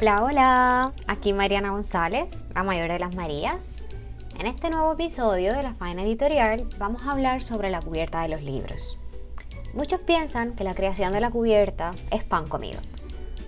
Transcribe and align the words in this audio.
Hola, 0.00 0.22
hola, 0.22 0.92
aquí 1.08 1.34
Mariana 1.34 1.72
González, 1.72 2.46
la 2.54 2.62
mayor 2.62 2.90
de 2.90 2.98
las 2.98 3.14
Marías. 3.16 3.84
En 4.38 4.46
este 4.46 4.70
nuevo 4.70 4.94
episodio 4.94 5.52
de 5.52 5.62
la 5.62 5.74
Faena 5.74 6.02
Editorial 6.02 6.66
vamos 6.78 7.02
a 7.02 7.10
hablar 7.10 7.42
sobre 7.42 7.68
la 7.68 7.82
cubierta 7.82 8.22
de 8.22 8.28
los 8.28 8.42
libros. 8.42 8.98
Muchos 9.74 10.00
piensan 10.00 10.54
que 10.54 10.64
la 10.64 10.74
creación 10.74 11.12
de 11.12 11.20
la 11.20 11.30
cubierta 11.30 11.90
es 12.10 12.24
pan 12.24 12.48
comido. 12.48 12.80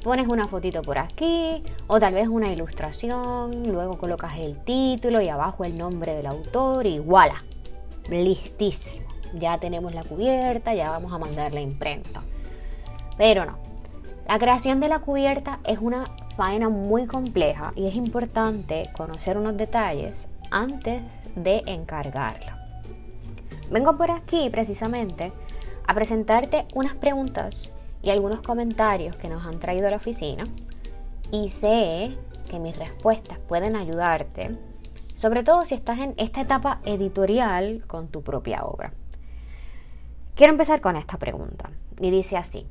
Pones 0.05 0.29
una 0.29 0.47
fotito 0.47 0.83
por 0.83 0.99
aquí 0.99 1.63
o 1.87 1.99
tal 1.99 2.13
vez 2.13 2.29
una 2.29 2.53
ilustración, 2.53 3.63
luego 3.65 3.97
colocas 3.97 4.35
el 4.37 4.63
título 4.63 5.23
y 5.23 5.31
abajo 5.31 5.65
el 5.65 5.79
nombre 5.79 6.13
del 6.13 6.27
autor 6.27 6.87
y 6.87 6.99
voilà, 6.99 7.37
listísimo. 8.09 9.07
Ya 9.35 9.59
tenemos 9.59 9.95
la 9.95 10.03
cubierta, 10.03 10.75
ya 10.75 10.91
vamos 10.91 11.13
a 11.13 11.19
mandar 11.19 11.53
la 11.53 11.61
imprenta. 11.61 12.23
Pero 13.17 13.45
no, 13.45 13.59
la 14.29 14.39
creación 14.39 14.81
de 14.81 14.89
la 14.89 15.01
cubierta 15.01 15.61
es 15.65 15.79
una 15.79 16.05
faena 16.37 16.69
muy 16.69 17.07
compleja 17.07 17.73
y 17.77 17.87
es 17.87 17.95
importante 17.95 18.89
conocer 18.97 19.37
unos 19.37 19.57
detalles 19.57 20.29
antes 20.51 21.03
de 21.35 21.63
encargarla. 21.67 22.59
Vengo 23.71 23.97
por 23.97 24.11
aquí 24.11 24.51
precisamente 24.51 25.33
a 25.87 25.95
presentarte 25.95 26.67
unas 26.75 26.95
preguntas 26.95 27.73
y 28.03 28.11
algunos 28.11 28.41
comentarios 28.41 29.17
que 29.17 29.29
nos 29.29 29.47
han 29.47 29.59
traído 29.61 29.87
a 29.87 29.91
la 29.91 29.97
oficina 29.97 30.45
y 31.31 31.49
sé 31.49 32.17
que 32.51 32.59
mis 32.59 32.77
respuestas 32.77 33.39
pueden 33.49 33.77
ayudarte, 33.77 34.57
sobre 35.23 35.45
todo 35.45 35.63
si 35.65 35.77
estás 35.77 36.01
en 36.01 36.15
esta 36.17 36.41
etapa 36.41 36.81
editorial 36.85 37.85
con 37.87 38.09
tu 38.09 38.23
propia 38.23 38.65
obra. 38.65 38.93
Quiero 40.35 40.53
empezar 40.53 40.81
con 40.81 40.97
esta 40.97 41.17
pregunta 41.17 41.71
y 42.01 42.11
dice 42.11 42.37
así, 42.37 42.67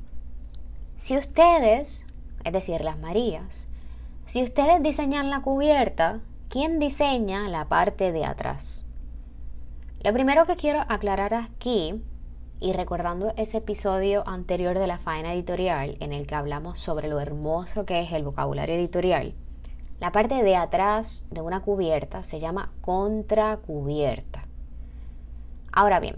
si 0.98 1.16
ustedes, 1.16 2.04
es 2.44 2.52
decir, 2.52 2.82
las 2.82 2.98
Marías, 2.98 3.68
si 4.26 4.42
ustedes 4.42 4.82
diseñan 4.82 5.30
la 5.30 5.40
cubierta, 5.40 6.20
¿quién 6.50 6.78
diseña 6.78 7.48
la 7.48 7.68
parte 7.68 8.12
de 8.12 8.26
atrás? 8.26 8.84
Lo 10.04 10.12
primero 10.12 10.44
que 10.44 10.56
quiero 10.56 10.80
aclarar 10.90 11.32
aquí, 11.32 12.02
y 12.60 12.74
recordando 12.74 13.32
ese 13.38 13.58
episodio 13.58 14.28
anterior 14.28 14.78
de 14.78 14.86
la 14.86 14.98
faena 14.98 15.32
editorial 15.32 15.96
en 16.00 16.12
el 16.12 16.26
que 16.26 16.34
hablamos 16.34 16.78
sobre 16.78 17.08
lo 17.08 17.18
hermoso 17.18 17.86
que 17.86 18.00
es 18.00 18.12
el 18.12 18.24
vocabulario 18.24 18.74
editorial, 18.74 19.34
la 20.02 20.10
parte 20.10 20.42
de 20.42 20.56
atrás 20.56 21.24
de 21.30 21.42
una 21.42 21.60
cubierta 21.60 22.24
se 22.24 22.40
llama 22.40 22.72
contracubierta. 22.80 24.48
Ahora 25.70 26.00
bien, 26.00 26.16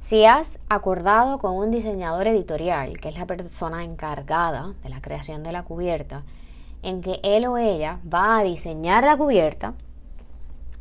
si 0.00 0.24
has 0.24 0.58
acordado 0.68 1.38
con 1.38 1.54
un 1.54 1.70
diseñador 1.70 2.26
editorial, 2.26 2.98
que 2.98 3.10
es 3.10 3.16
la 3.16 3.26
persona 3.26 3.84
encargada 3.84 4.74
de 4.82 4.88
la 4.88 5.00
creación 5.00 5.44
de 5.44 5.52
la 5.52 5.62
cubierta, 5.62 6.24
en 6.82 7.02
que 7.02 7.20
él 7.22 7.46
o 7.46 7.56
ella 7.56 8.00
va 8.12 8.36
a 8.36 8.42
diseñar 8.42 9.04
la 9.04 9.16
cubierta, 9.16 9.74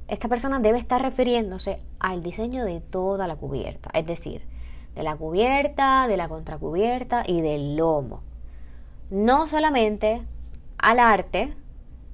esta 0.07 0.27
persona 0.27 0.59
debe 0.59 0.79
estar 0.79 1.03
refiriéndose 1.03 1.83
al 1.99 2.23
diseño 2.23 2.65
de 2.65 2.81
toda 2.81 3.27
la 3.27 3.35
cubierta, 3.35 3.91
es 3.93 4.07
decir, 4.07 4.41
de 4.95 5.03
la 5.03 5.15
cubierta, 5.17 6.07
de 6.07 6.17
la 6.17 6.29
contracubierta 6.29 7.23
y 7.27 7.41
del 7.41 7.75
lomo. 7.75 8.23
No 9.11 9.47
solamente 9.47 10.23
al 10.79 10.97
arte, 10.97 11.53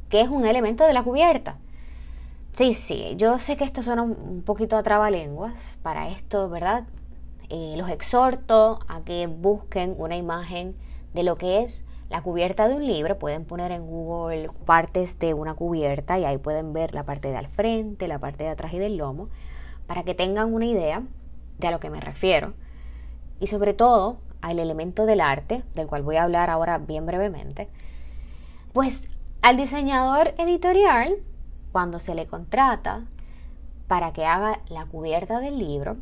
que 0.09 0.21
es 0.21 0.29
un 0.29 0.45
elemento 0.45 0.85
de 0.85 0.93
la 0.93 1.03
cubierta. 1.03 1.57
Sí, 2.53 2.73
sí, 2.73 3.13
yo 3.17 3.37
sé 3.37 3.55
que 3.55 3.63
esto 3.63 3.83
suena 3.83 4.01
un 4.01 4.41
poquito 4.43 4.77
a 4.77 4.83
trabalenguas, 4.83 5.77
para 5.83 6.09
esto, 6.09 6.49
¿verdad? 6.49 6.85
Eh, 7.49 7.75
los 7.77 7.89
exhorto 7.89 8.79
a 8.87 9.01
que 9.01 9.27
busquen 9.27 9.95
una 9.97 10.17
imagen 10.17 10.75
de 11.13 11.23
lo 11.23 11.37
que 11.37 11.61
es 11.61 11.85
la 12.09 12.21
cubierta 12.21 12.67
de 12.67 12.75
un 12.75 12.85
libro. 12.85 13.19
Pueden 13.19 13.45
poner 13.45 13.71
en 13.71 13.85
Google 13.85 14.49
partes 14.65 15.19
de 15.19 15.33
una 15.33 15.53
cubierta 15.53 16.17
y 16.19 16.25
ahí 16.25 16.37
pueden 16.37 16.73
ver 16.73 16.93
la 16.93 17.03
parte 17.03 17.29
de 17.29 17.37
al 17.37 17.47
frente, 17.47 18.07
la 18.07 18.19
parte 18.19 18.43
de 18.43 18.49
atrás 18.49 18.73
y 18.73 18.79
del 18.79 18.97
lomo, 18.97 19.29
para 19.85 20.03
que 20.03 20.15
tengan 20.15 20.53
una 20.53 20.65
idea 20.65 21.03
de 21.59 21.67
a 21.67 21.71
lo 21.71 21.79
que 21.79 21.89
me 21.89 22.01
refiero. 22.01 22.53
Y 23.39 23.47
sobre 23.47 23.73
todo 23.73 24.17
al 24.41 24.59
elemento 24.59 25.05
del 25.05 25.21
arte, 25.21 25.63
del 25.75 25.87
cual 25.87 26.03
voy 26.03 26.15
a 26.15 26.23
hablar 26.23 26.49
ahora 26.49 26.77
bien 26.79 27.05
brevemente. 27.05 27.69
Pues 28.73 29.09
al 29.41 29.57
diseñador 29.57 30.33
editorial, 30.37 31.15
cuando 31.71 31.99
se 31.99 32.15
le 32.15 32.27
contrata 32.27 33.05
para 33.87 34.13
que 34.13 34.25
haga 34.25 34.59
la 34.69 34.85
cubierta 34.85 35.39
del 35.39 35.57
libro, 35.59 35.97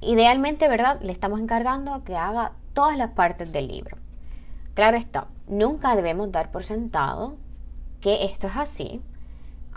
Idealmente, 0.00 0.68
¿verdad? 0.68 1.00
Le 1.02 1.12
estamos 1.12 1.40
encargando 1.40 2.04
que 2.04 2.16
haga 2.16 2.52
todas 2.72 2.96
las 2.96 3.10
partes 3.10 3.50
del 3.50 3.66
libro. 3.66 3.96
Claro 4.74 4.96
está, 4.96 5.26
nunca 5.48 5.96
debemos 5.96 6.30
dar 6.30 6.52
por 6.52 6.62
sentado 6.62 7.36
que 8.00 8.24
esto 8.24 8.46
es 8.46 8.56
así. 8.56 9.02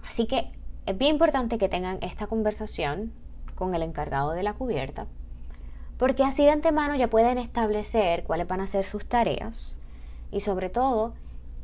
Así 0.06 0.28
que 0.28 0.52
es 0.86 0.98
bien 0.98 1.16
importante 1.16 1.58
que 1.58 1.70
tengan 1.70 1.98
esta 2.02 2.28
conversación 2.28 3.12
con 3.56 3.74
el 3.74 3.82
encargado 3.82 4.32
de 4.32 4.44
la 4.44 4.54
cubierta, 4.54 5.08
porque 5.98 6.24
así 6.24 6.44
de 6.44 6.52
antemano 6.52 6.96
ya 6.96 7.10
pueden 7.10 7.38
establecer 7.38 8.24
cuáles 8.24 8.48
van 8.48 8.62
a 8.62 8.68
ser 8.68 8.86
sus 8.86 9.06
tareas 9.06 9.76
y 10.32 10.42
sobre 10.42 10.70
todo 10.70 11.14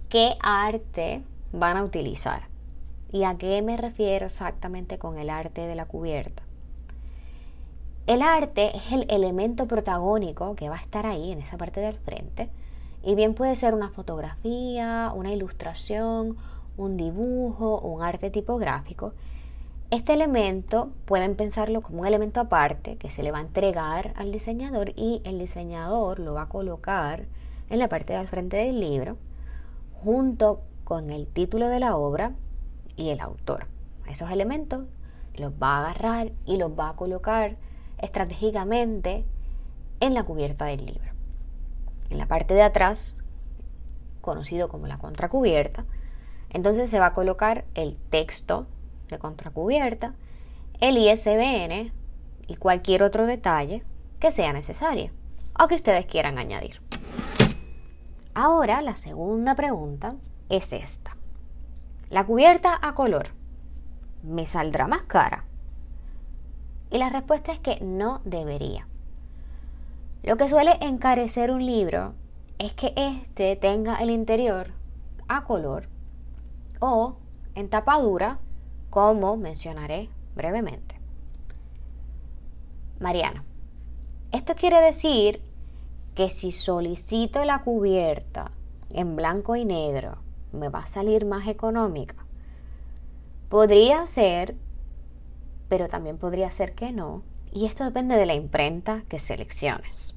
qué 0.10 0.38
arte 0.42 1.22
van 1.52 1.76
a 1.76 1.84
utilizar. 1.84 2.44
¿Y 3.12 3.24
a 3.24 3.38
qué 3.38 3.62
me 3.62 3.78
refiero 3.78 4.28
exactamente 4.28 4.98
con 4.98 5.18
el 5.18 5.30
arte 5.30 5.68
de 5.68 5.76
la 5.76 5.86
cubierta? 5.86 6.44
El 8.06 8.22
arte 8.22 8.76
es 8.78 8.92
el 8.94 9.06
elemento 9.10 9.68
protagónico 9.68 10.56
que 10.56 10.70
va 10.70 10.76
a 10.76 10.82
estar 10.82 11.06
ahí 11.06 11.34
en 11.34 11.42
esa 11.42 11.58
parte 11.58 11.82
del 11.82 11.98
frente. 11.98 12.50
Y 13.04 13.16
bien 13.16 13.34
puede 13.34 13.56
ser 13.58 13.74
una 13.74 13.90
fotografía, 13.90 15.12
una 15.14 15.34
ilustración, 15.34 16.38
un 16.78 16.96
dibujo, 16.96 17.80
un 17.80 18.02
arte 18.02 18.30
tipográfico. 18.30 19.14
Este 19.92 20.14
elemento 20.14 20.90
pueden 21.06 21.36
pensarlo 21.36 21.82
como 21.82 22.02
un 22.02 22.08
elemento 22.08 22.40
aparte 22.40 22.96
que 22.96 23.10
se 23.10 23.24
le 23.24 23.32
va 23.32 23.40
a 23.40 23.42
entregar 23.42 24.14
al 24.16 24.32
diseñador 24.32 24.94
y 24.96 25.22
el 25.26 25.40
diseñador 25.40 26.20
lo 26.20 26.34
va 26.34 26.44
a 26.44 26.50
colocar 26.50 27.26
en 27.70 27.80
la 27.80 27.90
parte 27.90 28.14
del 28.14 28.28
frente 28.28 28.58
del 28.58 28.80
libro 28.80 29.18
junto 30.04 30.62
con 30.84 31.10
el 31.10 31.28
título 31.28 31.68
de 31.68 31.80
la 31.80 31.96
obra 31.96 32.34
y 32.96 33.10
el 33.10 33.20
autor. 33.20 33.68
Esos 34.08 34.32
elementos 34.32 34.86
los 35.36 35.52
va 35.52 35.78
a 35.78 35.90
agarrar 35.90 36.32
y 36.46 36.58
los 36.58 36.72
va 36.72 36.90
a 36.90 36.96
colocar 36.96 37.58
estratégicamente 37.98 39.26
en 40.00 40.14
la 40.14 40.24
cubierta 40.24 40.66
del 40.66 40.86
libro. 40.86 41.12
En 42.10 42.18
la 42.18 42.28
parte 42.28 42.54
de 42.54 42.62
atrás, 42.62 43.18
conocido 44.22 44.70
como 44.70 44.88
la 44.88 44.98
contracubierta, 44.98 45.86
entonces 46.50 46.90
se 46.90 47.00
va 47.00 47.08
a 47.08 47.14
colocar 47.14 47.66
el 47.76 47.98
texto 48.10 48.68
de 49.10 49.20
contracubierta, 49.20 50.16
el 50.80 50.98
ISBN 50.98 51.92
y 52.48 52.56
cualquier 52.56 53.04
otro 53.04 53.26
detalle 53.26 53.84
que 54.20 54.32
sea 54.32 54.54
necesario 54.54 55.12
o 55.60 55.68
que 55.68 55.76
ustedes 55.76 56.06
quieran 56.06 56.38
añadir. 56.38 56.87
Ahora 58.40 58.84
la 58.84 58.96
segunda 58.96 59.56
pregunta 59.56 60.14
es 60.48 60.72
esta. 60.72 61.18
¿La 62.12 62.24
cubierta 62.24 62.78
a 62.80 62.94
color 62.94 63.30
me 64.22 64.46
saldrá 64.46 64.86
más 64.86 65.02
cara 65.06 65.46
y 66.92 67.00
la 67.00 67.10
respuesta 67.10 67.52
es 67.52 67.58
que 67.58 67.80
no 67.82 68.22
debería. 68.26 68.88
Lo 70.22 70.38
que 70.38 70.50
suele 70.50 70.78
encarecer 70.82 71.50
un 71.50 71.66
libro 71.66 72.14
es 72.60 72.74
que 72.74 72.94
éste 72.96 73.56
tenga 73.56 73.96
el 73.96 74.12
interior 74.12 74.68
a 75.28 75.44
color 75.44 75.90
o 76.80 77.18
en 77.56 77.72
tapadura, 77.72 78.38
como 78.92 79.36
mencionaré 79.36 80.12
brevemente. 80.36 81.02
Mariana, 83.00 83.44
esto 84.32 84.54
quiere 84.54 84.80
decir 84.80 85.42
que 86.18 86.30
si 86.30 86.52
solicito 86.52 87.46
la 87.46 87.64
cubierta 87.64 88.52
en 88.90 89.16
blanco 89.16 89.56
y 89.56 89.64
negro, 89.64 90.18
me 90.52 90.68
va 90.68 90.80
a 90.80 90.88
salir 90.88 91.26
más 91.26 91.48
económica. 91.48 92.16
Podría 93.48 94.06
ser 94.08 94.56
pero 95.70 95.88
también 95.88 96.18
podría 96.18 96.52
ser 96.52 96.74
que 96.74 96.92
no, 96.92 97.24
y 97.52 97.66
esto 97.66 97.84
depende 97.84 98.16
de 98.16 98.26
la 98.26 98.36
imprenta 98.36 99.04
que 99.10 99.20
selecciones. 99.20 100.16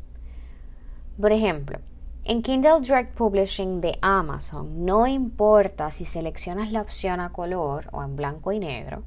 Por 1.20 1.32
ejemplo, 1.32 1.78
en 2.24 2.42
Kindle 2.42 2.80
Direct 2.80 3.14
Publishing 3.16 3.80
de 3.80 3.98
Amazon 4.00 4.84
no 4.84 5.06
importa 5.06 5.90
si 5.90 6.04
seleccionas 6.04 6.70
la 6.70 6.82
opción 6.82 7.20
a 7.20 7.32
color 7.32 7.88
o 7.92 8.02
en 8.02 8.16
blanco 8.16 8.52
y 8.52 8.60
negro, 8.60 9.02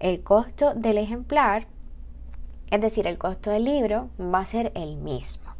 el 0.00 0.22
costo 0.22 0.74
del 0.74 0.98
ejemplar, 0.98 1.66
es 2.70 2.80
decir, 2.80 3.06
el 3.06 3.18
costo 3.18 3.50
del 3.50 3.64
libro, 3.64 4.08
va 4.18 4.40
a 4.40 4.46
ser 4.46 4.72
el 4.74 4.96
mismo. 4.96 5.51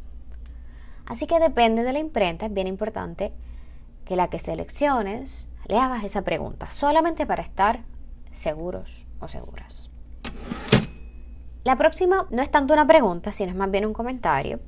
Así 1.05 1.27
que 1.27 1.39
depende 1.39 1.83
de 1.83 1.93
la 1.93 1.99
imprenta, 1.99 2.45
es 2.45 2.53
bien 2.53 2.67
importante 2.67 3.33
que 4.05 4.15
la 4.15 4.29
que 4.29 4.39
selecciones 4.39 5.47
le 5.67 5.77
hagas 5.77 6.03
esa 6.03 6.23
pregunta, 6.23 6.71
solamente 6.71 7.25
para 7.25 7.41
estar 7.41 7.81
seguros 8.31 9.05
o 9.19 9.27
seguras. 9.27 9.89
La 11.63 11.77
próxima 11.77 12.27
no 12.29 12.41
es 12.41 12.51
tanto 12.51 12.73
una 12.73 12.85
pregunta, 12.85 13.31
sino 13.31 13.51
es 13.51 13.57
más 13.57 13.71
bien 13.71 13.85
un 13.85 13.93
comentario. 13.93 14.59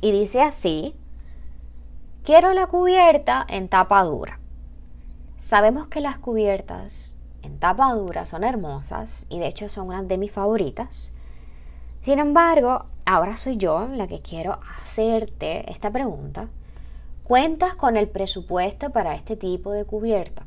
Y 0.00 0.12
dice 0.12 0.40
así, 0.40 0.94
quiero 2.24 2.54
la 2.54 2.66
cubierta 2.66 3.44
en 3.48 3.68
tapa 3.68 4.02
dura. 4.04 4.38
Sabemos 5.38 5.88
que 5.88 6.00
las 6.00 6.18
cubiertas 6.18 7.18
en 7.42 7.58
tapa 7.58 7.92
dura 7.94 8.26
son 8.26 8.44
hermosas 8.44 9.26
y 9.28 9.38
de 9.38 9.48
hecho 9.48 9.68
son 9.68 9.88
unas 9.88 10.08
de 10.08 10.18
mis 10.18 10.32
favoritas. 10.32 11.12
Sin 12.00 12.18
embargo, 12.18 12.86
ahora 13.08 13.38
soy 13.38 13.56
yo 13.56 13.88
la 13.88 14.06
que 14.06 14.20
quiero 14.20 14.60
hacerte 14.82 15.72
esta 15.72 15.90
pregunta. 15.90 16.48
¿Cuentas 17.24 17.74
con 17.74 17.96
el 17.96 18.06
presupuesto 18.06 18.90
para 18.90 19.14
este 19.14 19.34
tipo 19.34 19.72
de 19.72 19.86
cubierta? 19.86 20.44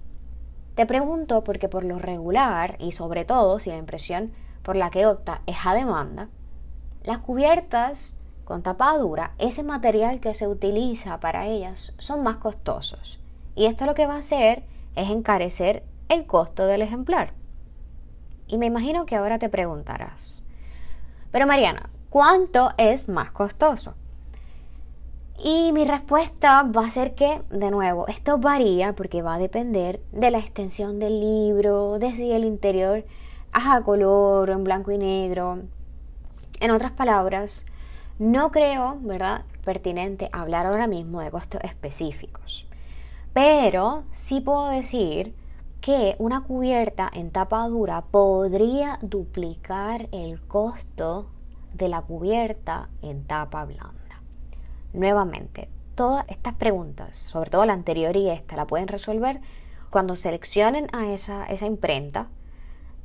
Te 0.75 0.86
pregunto 0.86 1.44
porque 1.44 1.69
por 1.69 1.84
lo 1.84 1.98
regular 1.98 2.75
y 2.80 2.92
sobre 2.92 3.25
todo 3.25 3.58
si 3.58 3.72
la 3.72 3.78
impresión 3.78 4.31
por 4.62 4.75
la 4.75 4.92
que 4.92 5.08
opta 5.08 5.42
es 5.48 5.58
a 5.66 5.74
demanda, 5.74 6.30
las 7.04 7.18
cubiertas 7.18 8.16
con 8.44 8.62
tapadura, 8.62 9.34
ese 9.40 9.64
material 9.64 10.19
que 10.19 10.36
se 10.36 10.48
utiliza 10.48 11.19
para 11.19 11.48
ellas 11.48 11.96
son 11.98 12.22
más 12.22 12.38
costosos. 12.38 13.19
Y 13.56 13.66
esto 13.66 13.88
lo 13.88 13.96
que 13.96 14.06
va 14.06 14.18
a 14.18 14.19
hacer 14.19 14.64
es 14.96 15.10
encarecer 15.10 15.84
el 16.10 16.28
costo 16.28 16.68
del 16.68 16.84
ejemplar. 16.84 17.34
Y 18.46 18.60
me 18.60 18.68
imagino 18.68 19.07
que 19.07 19.16
ahora 19.16 19.40
te 19.40 19.50
preguntarás, 19.50 20.44
pero 21.31 21.48
Mariana, 21.48 21.90
¿cuánto 22.12 22.72
es 22.78 23.08
más 23.08 23.31
costoso? 23.31 23.96
Y 25.44 25.72
mi 25.72 25.86
respuesta 25.86 26.62
va 26.63 26.86
a 26.86 26.92
ser 26.92 27.16
que, 27.16 27.42
de 27.50 27.72
nuevo, 27.72 28.06
esto 28.08 28.38
varía 28.38 28.94
porque 28.94 29.24
va 29.24 29.36
a 29.36 29.40
depender 29.40 30.02
de 30.12 30.30
la 30.30 30.38
extensión 30.38 31.00
del 31.00 31.19
libro, 31.19 31.98
desde 32.00 32.36
el 32.36 32.44
interior 32.44 33.06
a 33.54 33.81
color 33.81 34.50
o 34.50 34.54
en 34.54 34.63
blanco 34.63 34.92
y 34.92 34.98
negro. 34.98 35.60
En 36.60 36.72
otras 36.72 36.92
palabras, 36.92 37.66
no 38.19 38.52
creo, 38.52 38.98
¿verdad?, 39.02 39.46
pertinente 39.64 40.30
hablar 40.34 40.66
ahora 40.66 40.88
mismo 40.88 41.22
de 41.22 41.31
costos 41.31 41.62
específicos. 41.64 42.68
Pero 43.34 44.04
sí 44.12 44.42
puedo 44.42 44.68
decir 44.68 45.34
que 45.80 46.16
una 46.19 46.44
cubierta 46.44 47.10
en 47.12 47.31
tapa 47.31 47.66
dura 47.69 48.02
podría 48.02 49.00
duplicar 49.02 50.10
el 50.12 50.42
costo 50.42 51.28
de 51.73 51.89
la 51.89 52.01
cubierta 52.01 52.89
en 53.01 53.25
tapa 53.25 53.65
blanda. 53.65 54.21
Nuevamente, 54.94 55.69
todas 55.95 56.25
estas 56.27 56.56
preguntas, 56.56 57.18
sobre 57.18 57.50
todo 57.50 57.65
la 57.65 57.73
anterior 57.73 58.15
y 58.15 58.29
esta, 58.29 58.56
la 58.56 58.68
pueden 58.68 58.88
resolver 58.88 59.41
cuando 59.89 60.15
seleccionen 60.15 60.88
a 60.94 61.12
esa, 61.12 61.45
esa 61.45 61.65
imprenta 61.65 62.27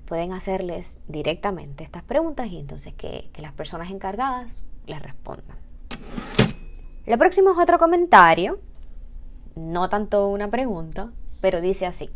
pueden 0.07 0.33
hacerles 0.33 1.01
directamente 1.09 1.85
estas 1.85 2.05
preguntas 2.05 2.47
y 2.47 2.59
entonces 2.59 2.95
que, 2.95 3.31
las 3.37 3.53
personas 3.53 3.91
encargadas 3.91 4.63
les 4.87 5.03
respondan. 5.03 5.57
Lo 7.07 7.19
próximo 7.19 7.51
es 7.51 7.59
otro 7.59 7.79
comentario, 7.79 8.59
no 9.55 9.89
tanto 9.89 10.29
una 10.29 10.49
pregunta, 10.49 11.11
pero 11.41 11.61
dice 11.61 11.87
así. 11.87 12.11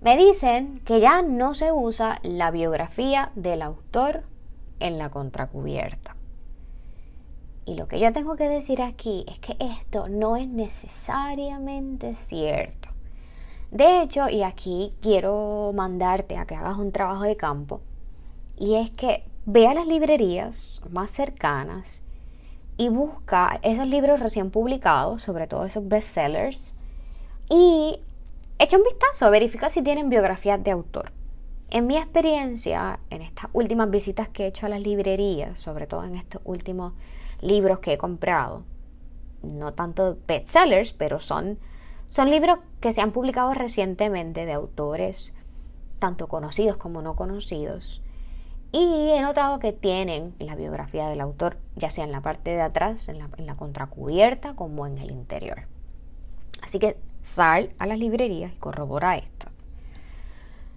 Me 0.00 0.16
dicen 0.16 0.80
que 0.84 1.00
ya 1.00 1.22
no 1.22 1.54
se 1.54 1.72
usa 1.72 2.20
la 2.22 2.50
biografía 2.50 3.32
del 3.34 3.62
autor 3.62 4.22
en 4.80 4.98
la 4.98 5.10
contracubierta. 5.10 6.16
Y 7.66 7.74
lo 7.74 7.86
que 7.86 8.00
yo 8.00 8.12
tengo 8.12 8.36
que 8.36 8.48
decir 8.48 8.82
aquí 8.82 9.24
es 9.28 9.38
que 9.38 9.56
esto 9.60 10.08
no 10.08 10.36
es 10.36 10.48
necesariamente 10.48 12.16
cierto. 12.16 12.88
De 13.70 14.02
hecho, 14.02 14.28
y 14.28 14.42
aquí 14.42 14.92
quiero 15.00 15.72
mandarte 15.74 16.36
a 16.36 16.46
que 16.46 16.56
hagas 16.56 16.78
un 16.78 16.90
trabajo 16.90 17.22
de 17.22 17.36
campo, 17.36 17.80
y 18.56 18.74
es 18.74 18.90
que 18.90 19.24
ve 19.46 19.68
a 19.68 19.74
las 19.74 19.86
librerías 19.86 20.82
más 20.90 21.12
cercanas 21.12 22.02
y 22.76 22.88
busca 22.88 23.60
esos 23.62 23.86
libros 23.86 24.20
recién 24.20 24.50
publicados, 24.50 25.22
sobre 25.22 25.46
todo 25.46 25.64
esos 25.64 25.86
bestsellers, 25.86 26.74
y 27.48 28.00
echa 28.58 28.76
un 28.76 28.84
vistazo, 28.84 29.30
verifica 29.30 29.70
si 29.70 29.82
tienen 29.82 30.08
biografías 30.08 30.62
de 30.64 30.72
autor. 30.72 31.12
En 31.70 31.86
mi 31.86 31.96
experiencia, 31.96 33.00
en 33.10 33.22
estas 33.22 33.46
últimas 33.52 33.90
visitas 33.90 34.28
que 34.28 34.44
he 34.44 34.46
hecho 34.48 34.66
a 34.66 34.68
las 34.68 34.80
librerías, 34.80 35.58
sobre 35.58 35.86
todo 35.86 36.04
en 36.04 36.16
estos 36.16 36.42
últimos 36.44 36.94
libros 37.40 37.78
que 37.78 37.92
he 37.92 37.98
comprado, 37.98 38.64
no 39.42 39.72
tanto 39.72 40.18
bestsellers, 40.26 40.92
pero 40.92 41.20
son 41.20 41.58
son 42.10 42.28
libros 42.28 42.58
que 42.80 42.92
se 42.92 43.00
han 43.00 43.12
publicado 43.12 43.54
recientemente 43.54 44.44
de 44.44 44.52
autores 44.52 45.32
tanto 46.00 46.26
conocidos 46.26 46.76
como 46.76 47.02
no 47.02 47.14
conocidos. 47.14 48.02
Y 48.72 49.10
he 49.10 49.20
notado 49.20 49.60
que 49.60 49.72
tienen 49.72 50.34
la 50.40 50.56
biografía 50.56 51.08
del 51.08 51.20
autor, 51.20 51.58
ya 51.76 51.88
sea 51.88 52.04
en 52.04 52.12
la 52.12 52.20
parte 52.20 52.50
de 52.50 52.62
atrás, 52.62 53.08
en 53.08 53.18
la, 53.46 53.54
contracubierta, 53.54 54.54
como 54.56 54.86
en 54.88 54.98
el 54.98 55.12
interior. 55.12 55.66
Así 56.62 56.80
que 56.80 56.96
sal 57.22 57.74
a 57.78 57.86
las 57.86 57.98
librerías 57.98 58.52
y 58.52 58.56
corrobora 58.56 59.16
esto. 59.16 59.48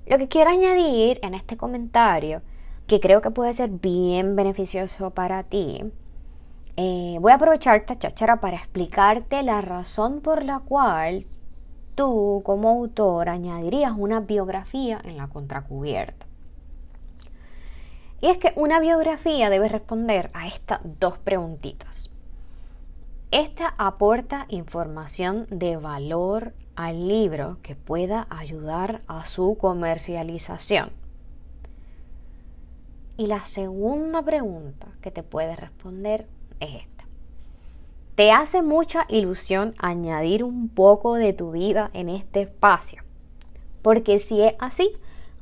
Lo 0.05 0.17
que 0.17 0.27
quiero 0.27 0.49
añadir 0.49 1.19
en 1.23 1.33
este 1.33 1.55
comentario, 1.55 2.41
que 2.87 2.99
creo 2.99 3.21
que 3.21 3.31
puede 3.31 3.53
ser 3.53 3.69
bien 3.69 4.35
beneficioso 4.35 5.11
para 5.11 5.43
ti, 5.43 5.83
eh, 6.75 7.17
voy 7.21 7.31
a 7.31 7.35
aprovechar 7.35 7.77
esta 7.77 7.97
cháchara 7.97 8.41
para 8.41 8.57
explicarte 8.57 9.43
la 9.43 9.61
razón 9.61 10.21
por 10.21 10.43
la 10.43 10.59
cual 10.59 11.25
tú 11.95 12.41
como 12.43 12.69
autor 12.69 13.29
añadirías 13.29 13.93
una 13.95 14.19
biografía 14.19 14.99
en 15.03 15.17
la 15.17 15.27
contracubierta. 15.27 16.25
Y 18.19 18.27
es 18.27 18.37
que 18.37 18.53
una 18.55 18.79
biografía 18.79 19.49
debe 19.49 19.69
responder 19.69 20.31
a 20.33 20.47
estas 20.47 20.79
dos 20.83 21.17
preguntitas. 21.17 22.09
Esta 23.31 23.73
aporta 23.77 24.45
información 24.49 25.47
de 25.49 25.77
valor 25.77 26.53
al 26.75 27.07
libro 27.07 27.57
que 27.61 27.75
pueda 27.75 28.27
ayudar 28.29 29.01
a 29.07 29.25
su 29.25 29.57
comercialización. 29.57 30.91
Y 33.17 33.27
la 33.27 33.43
segunda 33.43 34.21
pregunta 34.23 34.87
que 35.01 35.11
te 35.11 35.23
puede 35.23 35.55
responder 35.55 36.27
es 36.59 36.75
esta. 36.75 37.05
¿Te 38.15 38.31
hace 38.31 38.61
mucha 38.61 39.05
ilusión 39.09 39.73
añadir 39.77 40.43
un 40.43 40.69
poco 40.69 41.15
de 41.15 41.33
tu 41.33 41.51
vida 41.51 41.89
en 41.93 42.09
este 42.09 42.41
espacio? 42.41 43.03
Porque 43.81 44.19
si 44.19 44.41
es 44.41 44.55
así, 44.59 44.89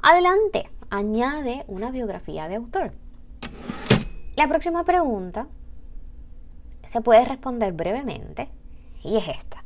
adelante, 0.02 0.70
añade 0.90 1.64
una 1.68 1.92
biografía 1.92 2.48
de 2.48 2.56
autor. 2.56 2.92
La 4.36 4.48
próxima 4.48 4.84
pregunta 4.84 5.48
se 6.88 7.02
puede 7.02 7.26
responder 7.26 7.74
brevemente 7.74 8.50
y 9.04 9.18
es 9.18 9.28
esta. 9.28 9.61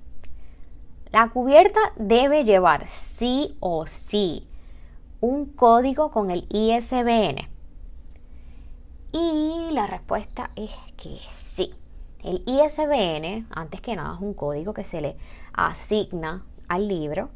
La 1.16 1.30
cubierta 1.30 1.80
debe 1.96 2.44
llevar 2.44 2.88
sí 2.88 3.56
o 3.62 3.88
sí 3.88 4.50
un 5.22 5.46
código 5.46 6.12
con 6.12 6.30
el 6.30 6.46
ISBN. 6.50 7.48
Y 9.14 9.70
la 9.72 9.88
respuesta 9.88 10.52
es 10.58 10.72
que 10.98 11.18
sí. 11.30 11.74
El 12.22 12.44
ISBN, 12.46 13.48
antes 13.50 13.80
que 13.80 13.96
nada, 13.96 14.16
es 14.16 14.20
un 14.20 14.34
código 14.34 14.74
que 14.74 14.84
se 14.84 15.00
le 15.00 15.16
asigna 15.54 16.44
al 16.68 16.90
libro 16.90 17.30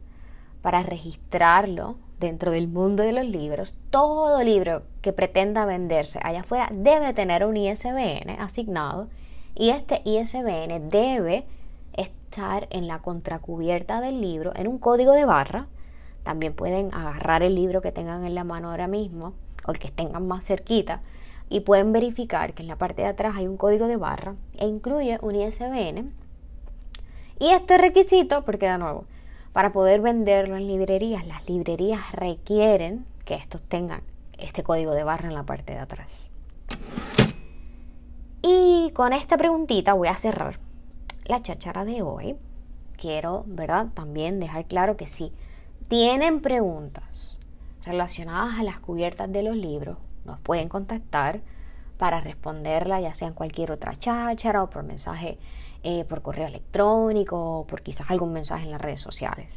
para 0.61 0.83
registrarlo 0.83 1.95
dentro 2.19 2.51
del 2.51 2.67
mundo 2.67 3.03
de 3.03 3.13
los 3.13 3.25
libros. 3.25 3.77
Todo 3.91 4.43
libro 4.43 4.83
que 5.01 5.13
pretenda 5.13 5.65
venderse 5.65 6.19
allá 6.21 6.41
afuera 6.41 6.67
debe 6.73 7.13
tener 7.13 7.45
un 7.45 7.55
ISBN 7.55 8.29
asignado 8.41 9.07
y 9.55 9.69
este 9.69 10.01
ISBN 10.03 10.89
debe 10.89 11.47
estar 12.29 12.67
en 12.69 12.87
la 12.87 12.99
contracubierta 12.99 14.01
del 14.01 14.21
libro 14.21 14.51
en 14.55 14.67
un 14.67 14.77
código 14.77 15.13
de 15.13 15.25
barra. 15.25 15.65
También 16.23 16.53
pueden 16.53 16.93
agarrar 16.93 17.41
el 17.41 17.55
libro 17.55 17.81
que 17.81 17.91
tengan 17.91 18.23
en 18.23 18.35
la 18.35 18.43
mano 18.43 18.69
ahora 18.69 18.87
mismo 18.87 19.33
o 19.65 19.71
el 19.71 19.79
que 19.79 19.89
tengan 19.89 20.27
más 20.27 20.45
cerquita 20.45 21.01
y 21.49 21.61
pueden 21.61 21.91
verificar 21.91 22.53
que 22.53 22.61
en 22.61 22.67
la 22.67 22.75
parte 22.75 23.01
de 23.01 23.07
atrás 23.07 23.33
hay 23.35 23.47
un 23.47 23.57
código 23.57 23.87
de 23.87 23.97
barra 23.97 24.35
e 24.55 24.67
incluye 24.67 25.17
un 25.23 25.35
ISBN. 25.35 26.13
Y 27.39 27.49
esto 27.49 27.73
es 27.73 27.81
requisito 27.81 28.45
porque 28.45 28.69
de 28.69 28.77
nuevo, 28.77 29.05
para 29.51 29.71
poder 29.71 30.01
venderlo 30.01 30.55
en 30.55 30.67
librerías, 30.67 31.25
las 31.25 31.49
librerías 31.49 32.11
requieren 32.11 33.05
que 33.25 33.33
estos 33.33 33.63
tengan 33.63 34.03
este 34.37 34.61
código 34.61 34.91
de 34.91 35.03
barra 35.03 35.29
en 35.29 35.33
la 35.33 35.43
parte 35.43 35.73
de 35.73 35.79
atrás. 35.79 36.29
Y 38.43 38.91
con 38.93 39.13
esta 39.13 39.35
preguntita 39.35 39.93
voy 39.93 40.09
a 40.09 40.15
cerrar 40.15 40.68
la 41.29 41.41
chachara 41.41 41.85
de 41.85 42.01
hoy. 42.01 42.35
Quiero, 42.97 43.43
¿verdad? 43.47 43.87
También 43.93 44.39
dejar 44.39 44.65
claro 44.65 44.97
que 44.97 45.07
si 45.07 45.31
tienen 45.87 46.41
preguntas 46.41 47.37
relacionadas 47.85 48.59
a 48.59 48.63
las 48.63 48.79
cubiertas 48.79 49.31
de 49.31 49.43
los 49.43 49.55
libros, 49.55 49.97
nos 50.25 50.39
pueden 50.39 50.67
contactar 50.69 51.41
para 51.97 52.19
responderla, 52.19 52.99
ya 52.99 53.13
sea 53.13 53.27
en 53.27 53.35
cualquier 53.35 53.71
otra 53.71 53.95
cháchara 53.95 54.63
o 54.63 54.69
por 54.69 54.83
mensaje 54.83 55.37
eh, 55.83 56.03
por 56.05 56.21
correo 56.21 56.47
electrónico 56.47 57.59
o 57.59 57.67
por 57.67 57.83
quizás 57.83 58.09
algún 58.09 58.33
mensaje 58.33 58.65
en 58.65 58.71
las 58.71 58.81
redes 58.81 59.01
sociales. 59.01 59.47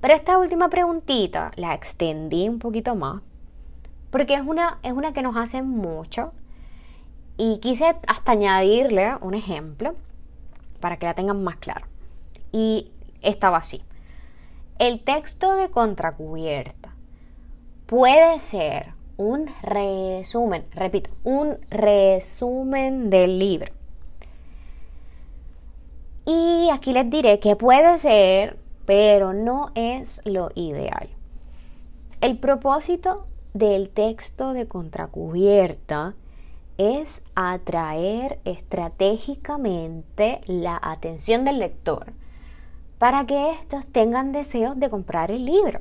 Pero 0.00 0.14
esta 0.14 0.38
última 0.38 0.68
preguntita 0.68 1.50
la 1.56 1.74
extendí 1.74 2.48
un 2.48 2.58
poquito 2.58 2.94
más 2.94 3.22
porque 4.10 4.34
es 4.34 4.42
una, 4.42 4.78
es 4.82 4.92
una 4.92 5.12
que 5.12 5.22
nos 5.22 5.36
hace 5.36 5.62
mucho 5.62 6.32
y 7.36 7.58
quise 7.58 7.96
hasta 8.06 8.32
añadirle 8.32 9.16
un 9.20 9.34
ejemplo 9.34 9.94
para 10.76 10.98
que 10.98 11.06
la 11.06 11.14
tengan 11.14 11.42
más 11.42 11.56
claro. 11.56 11.86
Y 12.52 12.90
estaba 13.22 13.58
así. 13.58 13.82
El 14.78 15.02
texto 15.02 15.56
de 15.56 15.70
contracubierta 15.70 16.94
puede 17.86 18.38
ser 18.40 18.94
un 19.16 19.46
resumen, 19.62 20.66
repito, 20.72 21.10
un 21.24 21.56
resumen 21.70 23.10
del 23.10 23.38
libro. 23.38 23.72
Y 26.26 26.68
aquí 26.72 26.92
les 26.92 27.08
diré 27.08 27.38
que 27.38 27.56
puede 27.56 27.98
ser, 27.98 28.58
pero 28.84 29.32
no 29.32 29.70
es 29.74 30.20
lo 30.24 30.50
ideal. 30.54 31.08
El 32.20 32.38
propósito 32.38 33.26
del 33.54 33.90
texto 33.90 34.52
de 34.52 34.66
contracubierta 34.66 36.14
es 36.78 37.22
atraer 37.34 38.40
estratégicamente 38.44 40.40
la 40.46 40.78
atención 40.80 41.44
del 41.44 41.58
lector 41.58 42.12
para 42.98 43.26
que 43.26 43.50
estos 43.52 43.86
tengan 43.86 44.32
deseos 44.32 44.78
de 44.78 44.90
comprar 44.90 45.30
el 45.30 45.44
libro. 45.44 45.80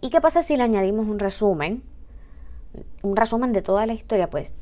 ¿Y 0.00 0.10
qué 0.10 0.20
pasa 0.20 0.42
si 0.42 0.56
le 0.56 0.62
añadimos 0.62 1.08
un 1.08 1.18
resumen? 1.18 1.82
Un 3.02 3.16
resumen 3.16 3.52
de 3.52 3.62
toda 3.62 3.86
la 3.86 3.94
historia, 3.94 4.28
pues. 4.28 4.52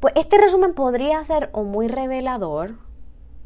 Pues 0.00 0.14
este 0.16 0.38
resumen 0.38 0.72
podría 0.74 1.22
ser 1.24 1.50
o 1.52 1.64
muy 1.64 1.88
revelador 1.88 2.76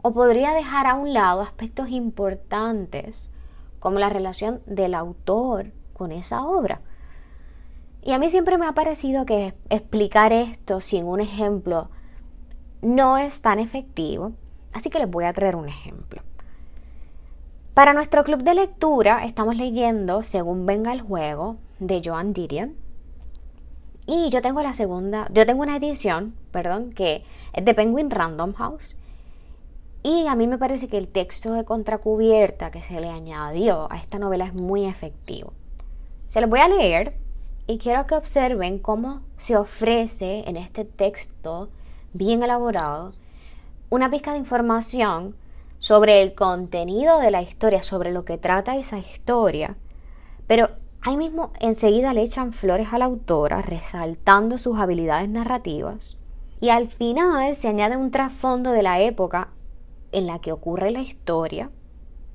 o 0.03 0.13
podría 0.13 0.53
dejar 0.53 0.87
a 0.87 0.95
un 0.95 1.13
lado 1.13 1.41
aspectos 1.41 1.89
importantes 1.89 3.33
como 3.81 3.99
la 3.99 4.09
relación 4.09 4.63
del 4.67 4.95
autor 4.95 5.73
con 5.93 6.13
esa 6.13 6.47
obra. 6.47 6.81
Y 8.07 8.13
a 8.13 8.19
mí 8.19 8.29
siempre 8.29 8.59
me 8.59 8.67
ha 8.67 8.73
parecido 8.73 9.25
que 9.25 9.55
explicar 9.71 10.31
esto 10.31 10.83
sin 10.83 11.07
un 11.07 11.21
ejemplo 11.21 11.89
no 12.83 13.17
es 13.17 13.41
tan 13.41 13.59
efectivo, 13.59 14.33
así 14.75 14.91
que 14.91 14.99
les 14.99 15.11
voy 15.11 15.25
a 15.25 15.33
traer 15.33 15.57
un 15.57 15.71
ejemplo. 15.71 16.21
Para 17.73 17.95
nuestro 17.95 18.23
club 18.23 18.43
de 18.43 18.55
lectura 18.55 19.25
estamos 19.25 19.57
leyendo 19.57 20.23
Según 20.23 20.67
venga 20.67 20.93
el 20.93 21.01
juego 21.01 21.57
de 21.81 22.03
Joan 22.05 22.35
Didion. 22.35 22.75
Y 24.07 24.29
yo 24.29 24.43
tengo 24.43 24.63
la 24.63 24.75
segunda, 24.75 25.27
yo 25.33 25.47
tengo 25.47 25.63
una 25.63 25.79
edición, 25.79 26.35
perdón, 26.51 26.93
que 26.93 27.25
es 27.55 27.65
de 27.65 27.73
Penguin 27.73 28.11
Random 28.11 28.53
House. 28.53 28.95
Y 30.03 30.27
a 30.27 30.35
mí 30.35 30.47
me 30.47 30.59
parece 30.59 30.89
que 30.89 30.99
el 30.99 31.09
texto 31.09 31.55
de 31.55 31.65
contracubierta 31.65 32.71
que 32.71 32.83
se 32.83 33.01
le 33.01 33.09
añadió 33.09 33.91
a 33.91 33.97
esta 33.97 34.19
novela 34.19 34.45
es 34.45 34.53
muy 34.53 34.85
efectivo. 34.85 35.55
Se 36.29 36.43
los 36.43 36.51
voy 36.51 36.61
a 36.61 36.69
leer 36.69 37.24
y 37.67 37.79
quiero 37.79 38.07
que 38.07 38.15
observen 38.15 38.79
cómo 38.79 39.23
se 39.39 39.57
ofrece 39.57 40.49
en 40.49 40.57
este 40.57 40.85
texto 40.85 41.71
bien 42.13 42.43
elaborado 42.43 43.13
una 43.91 44.11
pizca 44.11 44.33
de 44.33 44.39
información 44.39 45.35
sobre 45.79 46.23
el 46.23 46.35
contenido 46.35 47.19
de 47.19 47.31
la 47.31 47.43
historia, 47.43 47.83
sobre 47.83 48.13
lo 48.13 48.25
que 48.25 48.39
trata 48.39 48.77
esa 48.77 48.99
historia, 48.99 49.77
pero 50.47 50.71
ahí 51.03 51.17
mismo 51.17 51.53
enseguida 51.61 52.13
le 52.13 52.23
echan 52.23 52.53
flores 52.53 52.89
a 52.93 52.99
la 52.99 53.05
autora, 53.05 53.63
resaltando 53.63 54.59
sus 54.59 54.79
habilidades 54.79 55.29
narrativas, 55.29 56.17
y 56.61 56.71
al 56.71 56.89
final 56.89 57.55
se 57.55 57.69
añade 57.69 57.97
un 57.97 58.11
trasfondo 58.11 58.73
de 58.73 58.83
la 58.83 59.01
época 59.01 59.51
en 60.13 60.27
la 60.27 60.39
que 60.39 60.53
ocurre 60.53 60.91
la 60.91 61.03
historia, 61.03 61.71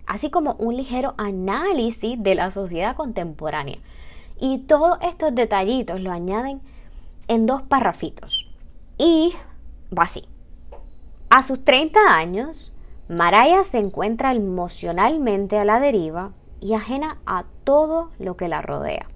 así 0.06 0.30
como 0.30 0.54
un 0.60 0.78
ligero 0.78 1.14
análisis 1.18 2.22
de 2.22 2.36
la 2.36 2.52
sociedad 2.52 2.96
contemporánea. 2.96 3.80
Y 4.40 4.60
todos 4.60 4.98
estos 5.02 5.36
detallitos 5.36 6.00
lo 6.00 6.12
añaden 6.12 6.62
en 7.28 7.46
dos 7.46 7.62
parrafitos. 7.62 8.50
Y 8.98 9.34
va 9.98 10.04
así. 10.04 10.28
A 11.30 11.44
sus 11.44 11.64
30 11.64 12.00
años, 12.08 12.76
Maraya 13.08 13.64
se 13.64 13.80
encuentra 13.80 14.34
emocionalmente 14.34 15.58
a 15.58 15.66
la 15.66 15.80
deriva 15.80 16.32
y 16.62 16.74
ajena 16.74 17.18
a 17.26 17.46
todo 17.64 18.12
lo 18.20 18.38
que 18.38 18.48
la 18.48 18.62
rodea. 18.62 19.08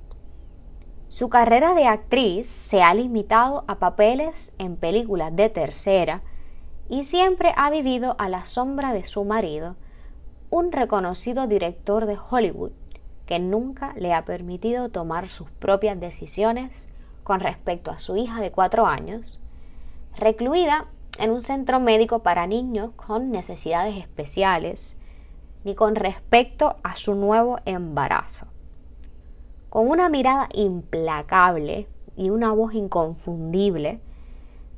Su 1.10 1.30
carrera 1.30 1.74
de 1.74 1.86
actriz 1.86 2.48
se 2.48 2.82
ha 2.82 2.94
limitado 2.94 3.65
a 3.68 3.75
papeles 3.75 4.53
en 4.58 4.77
películas 4.77 5.36
de 5.36 5.50
tercera 5.50 6.22
y 6.89 7.03
siempre 7.03 7.53
ha 7.56 7.70
vivido 7.70 8.15
a 8.18 8.30
la 8.30 8.46
sombra 8.46 8.94
de 8.94 9.06
su 9.06 9.24
marido, 9.24 9.75
un 10.50 10.72
reconocido 10.72 11.48
director 11.48 12.06
de 12.06 12.18
Hollywood 12.30 12.72
que 13.34 13.40
nunca 13.40 13.96
le 13.98 14.13
ha 14.13 14.25
permitido 14.25 14.90
tomar 14.90 15.28
sus 15.28 15.50
propias 15.50 16.00
decisiones 16.00 16.70
con 17.24 17.40
respecto 17.40 17.90
a 17.90 17.98
su 17.98 18.16
hija 18.16 18.40
de 18.40 18.52
cuatro 18.52 18.86
años, 18.86 19.42
recluida 20.16 20.86
en 21.18 21.32
un 21.32 21.42
centro 21.42 21.80
médico 21.80 22.20
para 22.20 22.46
niños 22.46 22.92
con 22.96 23.32
necesidades 23.32 23.96
especiales, 23.98 25.00
ni 25.63 25.74
con 25.74 25.96
respecto 25.96 26.75
a 26.84 26.96
su 26.96 27.16
nuevo 27.16 27.58
embarazo. 27.66 28.46
Con 29.72 29.90
una 29.90 30.10
mirada 30.10 30.48
implacable 30.54 31.88
y 32.16 32.30
una 32.30 32.52
voz 32.52 32.75
inconfundible, 32.75 34.00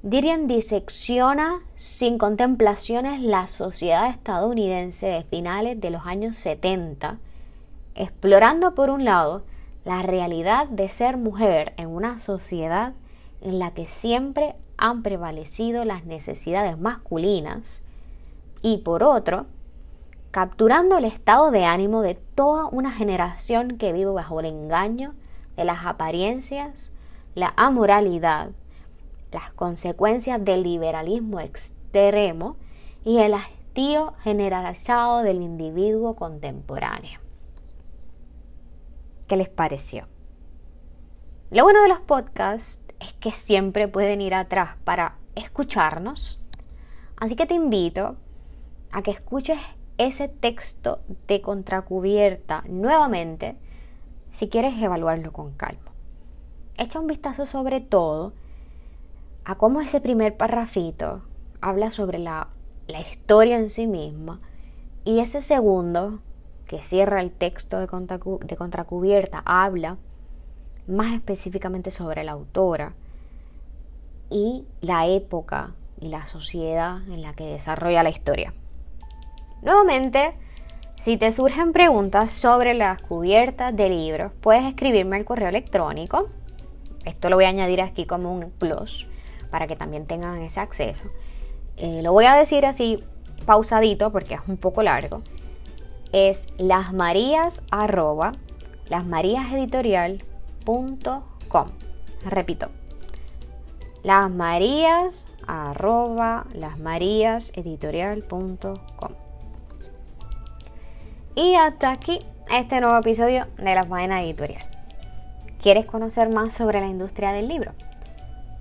Dirian 0.02 0.48
disecciona 0.48 1.60
sin 1.76 2.18
contemplaciones 2.18 3.20
la 3.20 3.48
sociedad 3.48 4.10
estadounidense 4.10 5.08
de 5.08 5.24
finales 5.24 5.82
de 5.82 5.90
los 5.90 6.06
años 6.06 6.38
70 6.38 7.20
explorando 7.96 8.76
por 8.76 8.90
un 8.90 9.06
lado 9.06 9.44
la 9.86 10.02
realidad 10.02 10.68
de 10.68 10.90
ser 10.90 11.18
mujer 11.18 11.74
en 11.78 11.90
una 11.90 12.20
sociedad 12.20 12.94
en 13.42 13.60
la 13.60 13.72
que 13.72 13.86
siempre 13.86 14.56
han 14.78 15.04
prevalecido 15.04 15.86
las 15.86 16.06
necesidades 16.06 16.78
masculinas 16.78 17.84
y 18.62 18.80
por 18.80 19.04
otro, 19.04 19.46
capturando 20.32 20.98
el 20.98 21.06
estado 21.06 21.52
de 21.52 21.66
ánimo 21.66 22.02
de 22.02 22.16
toda 22.16 22.66
una 22.66 22.92
generación 22.92 23.78
que 23.78 23.94
vive 23.94 24.12
bajo 24.12 24.40
el 24.40 24.48
engaño 24.48 25.14
de 25.56 25.64
las 25.66 25.86
apariencias, 25.86 26.92
la 27.36 27.54
amoralidad, 27.56 28.50
las 29.32 29.52
consecuencias 29.52 30.44
del 30.44 30.64
liberalismo 30.64 31.40
extremo 31.40 32.58
y 33.04 33.20
el 33.20 33.36
hastío 33.36 34.14
generalizado 34.24 35.22
del 35.22 35.42
individuo 35.42 36.16
contemporáneo. 36.16 37.25
¿Qué 39.28 39.38
les 39.38 39.50
pareció? 39.50 40.08
Lo 41.50 41.64
bueno 41.64 41.82
de 41.82 41.90
los 41.90 42.00
podcasts 42.00 42.82
es 43.00 43.14
que 43.14 43.32
siempre 43.32 43.88
pueden 43.88 44.22
ir 44.22 44.36
atrás 44.36 44.78
para 44.84 45.16
escucharnos. 45.34 46.46
Así 47.18 47.36
que 47.36 47.48
te 47.48 47.56
invito 47.56 48.18
a 48.92 49.02
que 49.02 49.10
escuches 49.12 49.60
ese 49.98 50.28
texto 50.28 51.00
de 51.28 51.42
contracubierta 51.42 52.64
nuevamente 52.68 53.58
si 54.32 54.48
quieres 54.48 54.80
evaluarlo 54.82 55.34
con 55.34 55.54
calma. 55.54 55.92
Echa 56.78 57.00
un 57.00 57.08
vistazo 57.08 57.48
sobre 57.48 57.82
todo 57.82 58.34
a 59.44 59.56
cómo 59.56 59.82
ese 59.82 60.02
primer 60.02 60.38
parrafito 60.38 61.24
habla 61.62 61.90
sobre 61.90 62.20
la, 62.20 62.50
la 62.88 63.02
historia 63.02 63.58
en 63.58 63.72
sí 63.72 63.88
misma 63.88 64.42
y 65.04 65.20
ese 65.20 65.42
segundo 65.42 66.20
que 66.68 66.82
cierra 66.82 67.22
el 67.22 67.32
texto 67.32 67.80
de, 67.80 67.88
contracubierta 68.58 69.42
habla 69.46 69.98
más 70.88 71.14
específicamente 71.14 71.92
sobre 71.92 72.24
la 72.24 72.34
autora 72.34 72.94
y 74.30 74.66
la 74.82 75.08
época 75.08 75.74
y 76.00 76.10
la 76.10 76.26
sociedad 76.28 77.02
en 77.10 77.22
la 77.22 77.34
que 77.34 77.46
desarrolla 77.46 78.04
la 78.04 78.10
historia. 78.10 78.54
Nuevamente, 79.62 80.34
si 80.96 81.18
te 81.18 81.32
surgen 81.32 81.74
preguntas 81.74 82.32
sobre 82.32 82.74
las 82.74 83.02
cubiertas 83.02 83.76
de 83.76 83.90
libros, 83.90 84.32
puedes 84.42 84.66
escribirme 84.66 85.18
al 85.18 85.26
correo 85.26 85.50
electrónico. 85.50 86.30
Esto 87.06 87.30
lo 87.30 87.36
voy 87.36 87.46
a 87.46 87.50
añadir 87.50 87.82
aquí 87.82 88.06
como 88.06 88.34
un 88.34 88.50
plus 88.52 89.08
para 89.52 89.68
que 89.68 89.76
también 89.76 90.06
tengan 90.06 90.42
ese 90.42 90.60
acceso. 90.60 91.06
Eh, 91.78 92.02
lo 92.02 92.12
voy 92.12 92.26
a 92.26 92.36
decir 92.36 92.66
así 92.66 92.98
pausadito 93.46 94.12
porque 94.12 94.36
es 94.36 94.42
un 94.48 94.58
poco 94.58 94.82
largo 94.82 95.22
es 96.12 96.48
lasmarías 96.58 97.62
arroba. 97.72 98.32
Repito, 102.26 102.70
lasmarías. 104.04 105.26
Y 111.36 111.56
hasta 111.56 111.92
aquí 111.92 112.20
este 112.50 112.82
nuevo 112.82 112.98
episodio 112.98 113.46
de 113.58 113.76
La 113.76 113.84
Faena 113.84 114.22
Editorial. 114.24 114.64
¿Quieres 115.62 115.86
conocer 115.86 116.34
más 116.34 116.54
sobre 116.56 116.80
la 116.80 116.88
industria 116.88 117.32
del 117.32 117.48
libro? 117.48 117.74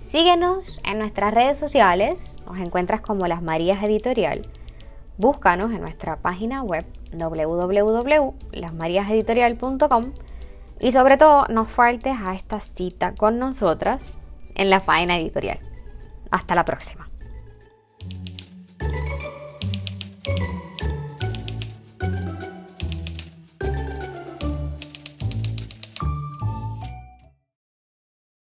Síguenos 0.01 0.79
en 0.83 0.99
nuestras 0.99 1.33
redes 1.33 1.57
sociales, 1.57 2.37
nos 2.45 2.59
encuentras 2.59 3.01
como 3.01 3.27
Las 3.27 3.41
Marías 3.41 3.83
Editorial 3.83 4.41
Búscanos 5.17 5.71
en 5.71 5.79
nuestra 5.79 6.17
página 6.17 6.61
web 6.61 6.83
www.lasmariaseditorial.com 7.13 10.13
Y 10.79 10.91
sobre 10.91 11.17
todo, 11.17 11.47
no 11.49 11.65
faltes 11.65 12.15
a 12.25 12.35
esta 12.35 12.59
cita 12.59 13.15
con 13.15 13.39
nosotras 13.39 14.19
en 14.55 14.69
la 14.69 14.79
faena 14.79 15.17
editorial. 15.17 15.59
Hasta 16.31 16.55
la 16.55 16.65
próxima. 16.65 17.04